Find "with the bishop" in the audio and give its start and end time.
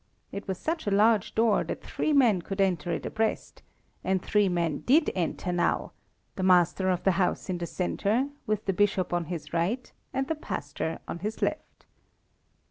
8.47-9.13